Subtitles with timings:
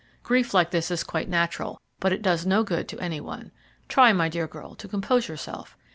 [0.23, 3.51] Grief like this is quite natural, but it does no good to any one.
[3.87, 5.77] Try, my dear girl, to compose yourself.